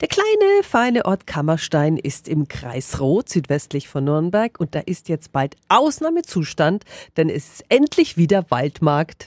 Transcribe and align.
Der 0.00 0.08
kleine, 0.08 0.64
feine 0.64 1.04
Ort 1.04 1.24
Kammerstein 1.24 1.96
ist 1.96 2.26
im 2.26 2.48
Kreis 2.48 2.98
Roth, 2.98 3.28
südwestlich 3.28 3.86
von 3.86 4.02
Nürnberg. 4.02 4.58
Und 4.58 4.74
da 4.74 4.80
ist 4.80 5.08
jetzt 5.08 5.30
bald 5.30 5.54
Ausnahmezustand, 5.68 6.84
denn 7.16 7.30
es 7.30 7.48
ist 7.48 7.64
endlich 7.68 8.16
wieder 8.16 8.50
Waldmarkt. 8.50 9.26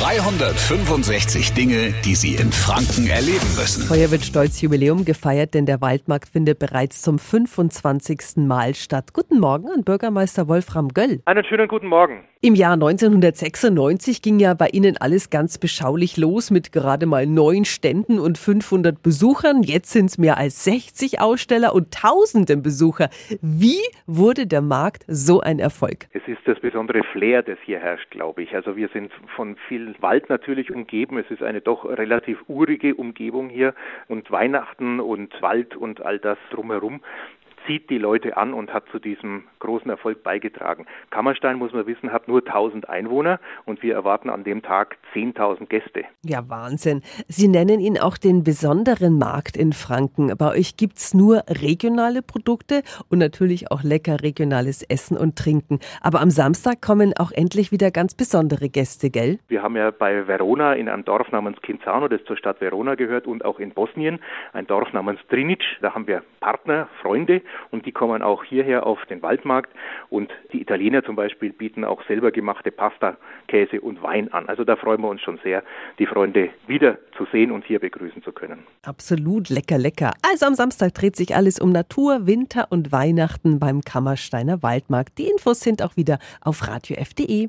365 0.00 1.52
Dinge, 1.52 1.94
die 2.04 2.16
Sie 2.16 2.34
in 2.34 2.50
Franken 2.50 3.06
erleben 3.06 3.46
müssen. 3.56 3.88
Heuer 3.88 4.10
wird 4.10 4.24
stolz 4.24 4.60
Jubiläum 4.60 5.04
gefeiert, 5.04 5.54
denn 5.54 5.66
der 5.66 5.80
Waldmarkt 5.80 6.30
findet 6.30 6.58
bereits 6.58 7.00
zum 7.00 7.20
25. 7.20 8.38
Mal 8.38 8.74
statt. 8.74 9.12
Guten 9.12 9.38
Morgen 9.38 9.68
an 9.70 9.84
Bürgermeister 9.84 10.48
Wolfram 10.48 10.88
Göll. 10.88 11.20
Einen 11.26 11.44
schönen 11.44 11.68
guten 11.68 11.86
Morgen. 11.86 12.24
Im 12.44 12.54
Jahr 12.54 12.74
1996 12.74 14.20
ging 14.20 14.38
ja 14.38 14.52
bei 14.52 14.68
Ihnen 14.68 14.98
alles 14.98 15.30
ganz 15.30 15.56
beschaulich 15.56 16.18
los 16.18 16.50
mit 16.50 16.72
gerade 16.72 17.06
mal 17.06 17.26
neun 17.26 17.64
Ständen 17.64 18.18
und 18.18 18.36
500 18.36 19.02
Besuchern. 19.02 19.62
Jetzt 19.62 19.92
sind 19.92 20.10
es 20.10 20.18
mehr 20.18 20.36
als 20.36 20.62
60 20.64 21.22
Aussteller 21.22 21.74
und 21.74 21.94
tausenden 21.94 22.62
Besucher. 22.62 23.08
Wie 23.40 23.80
wurde 24.06 24.46
der 24.46 24.60
Markt 24.60 25.04
so 25.08 25.40
ein 25.40 25.58
Erfolg? 25.58 26.06
Es 26.12 26.20
ist 26.26 26.40
das 26.44 26.60
besondere 26.60 27.02
Flair, 27.12 27.42
das 27.42 27.56
hier 27.64 27.78
herrscht, 27.78 28.10
glaube 28.10 28.42
ich. 28.42 28.54
Also 28.54 28.76
wir 28.76 28.88
sind 28.88 29.10
von 29.34 29.56
Wald 30.00 30.28
natürlich 30.28 30.72
umgeben. 30.72 31.18
Es 31.18 31.30
ist 31.30 31.42
eine 31.42 31.60
doch 31.60 31.84
relativ 31.84 32.38
urige 32.48 32.94
Umgebung 32.94 33.48
hier 33.48 33.74
und 34.08 34.30
Weihnachten 34.30 35.00
und 35.00 35.40
Wald 35.42 35.76
und 35.76 36.00
all 36.00 36.18
das 36.18 36.38
drumherum 36.50 37.00
zieht 37.66 37.90
die 37.90 37.98
Leute 37.98 38.36
an 38.36 38.54
und 38.54 38.72
hat 38.72 38.84
zu 38.90 38.98
diesem 38.98 39.44
großen 39.58 39.90
Erfolg 39.90 40.22
beigetragen. 40.22 40.86
Kammerstein, 41.10 41.56
muss 41.56 41.72
man 41.72 41.86
wissen, 41.86 42.12
hat 42.12 42.28
nur 42.28 42.40
1000 42.46 42.88
Einwohner 42.88 43.40
und 43.64 43.82
wir 43.82 43.94
erwarten 43.94 44.30
an 44.30 44.44
dem 44.44 44.62
Tag 44.62 44.96
10.000 45.14 45.66
Gäste. 45.66 46.04
Ja, 46.22 46.48
Wahnsinn. 46.48 47.02
Sie 47.28 47.48
nennen 47.48 47.80
ihn 47.80 47.98
auch 47.98 48.18
den 48.18 48.44
besonderen 48.44 49.18
Markt 49.18 49.56
in 49.56 49.72
Franken. 49.72 50.36
Bei 50.36 50.50
euch 50.50 50.76
gibt 50.76 50.98
es 50.98 51.14
nur 51.14 51.44
regionale 51.48 52.22
Produkte 52.22 52.82
und 53.08 53.18
natürlich 53.18 53.70
auch 53.70 53.82
lecker 53.82 54.22
regionales 54.22 54.82
Essen 54.82 55.16
und 55.16 55.36
Trinken. 55.36 55.80
Aber 56.00 56.20
am 56.20 56.30
Samstag 56.30 56.82
kommen 56.82 57.12
auch 57.18 57.32
endlich 57.32 57.72
wieder 57.72 57.90
ganz 57.90 58.14
besondere 58.14 58.68
Gäste, 58.68 59.10
gell? 59.10 59.38
Wir 59.48 59.62
haben 59.62 59.76
ja 59.76 59.90
bei 59.90 60.26
Verona 60.26 60.74
in 60.74 60.88
einem 60.88 61.04
Dorf 61.04 61.30
namens 61.32 61.60
Kinzano, 61.62 62.08
das 62.08 62.24
zur 62.24 62.36
Stadt 62.36 62.60
Verona 62.60 62.94
gehört, 62.94 63.26
und 63.26 63.44
auch 63.44 63.58
in 63.58 63.70
Bosnien 63.70 64.20
ein 64.52 64.66
Dorf 64.66 64.92
namens 64.92 65.20
Trinic. 65.28 65.62
Da 65.80 65.94
haben 65.94 66.06
wir 66.06 66.22
Partner, 66.40 66.88
Freunde 67.00 67.42
und 67.70 67.86
die 67.86 67.92
kommen 67.92 68.22
auch 68.22 68.44
hierher 68.44 68.86
auf 68.86 69.04
den 69.06 69.22
Waldmarkt 69.22 69.70
und 70.10 70.30
die 70.52 70.60
Italiener 70.60 71.04
zum 71.04 71.16
Beispiel 71.16 71.52
bieten 71.52 71.84
auch 71.84 72.02
selber 72.06 72.30
gemachte 72.30 72.70
Pasta, 72.70 73.16
Käse 73.48 73.80
und 73.80 74.02
Wein 74.02 74.32
an. 74.32 74.48
Also 74.48 74.64
da 74.64 74.76
freuen 74.76 75.00
wir 75.00 75.08
uns 75.08 75.22
schon 75.22 75.38
sehr, 75.42 75.62
die 75.98 76.06
Freunde 76.06 76.50
wieder 76.66 76.98
zu 77.16 77.26
sehen 77.32 77.50
und 77.50 77.64
hier 77.64 77.78
begrüßen 77.78 78.22
zu 78.22 78.32
können. 78.32 78.64
Absolut 78.82 79.48
lecker, 79.48 79.78
lecker. 79.78 80.12
Also 80.28 80.46
am 80.46 80.54
Samstag 80.54 80.94
dreht 80.94 81.16
sich 81.16 81.34
alles 81.34 81.58
um 81.58 81.72
Natur, 81.72 82.26
Winter 82.26 82.66
und 82.70 82.92
Weihnachten 82.92 83.58
beim 83.58 83.82
Kammersteiner 83.82 84.62
Waldmarkt. 84.62 85.18
Die 85.18 85.28
Infos 85.28 85.60
sind 85.60 85.82
auch 85.82 85.96
wieder 85.96 86.18
auf 86.40 86.68
radiof.de. 86.68 87.48